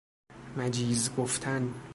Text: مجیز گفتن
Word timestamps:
مجیز 0.57 1.15
گفتن 1.17 1.73